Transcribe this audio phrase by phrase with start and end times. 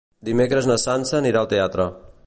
[0.29, 1.91] Dimecres na Sança anirà al teatre.